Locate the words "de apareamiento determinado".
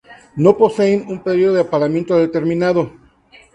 1.53-2.91